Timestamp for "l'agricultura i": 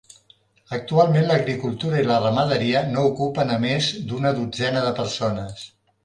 1.31-2.07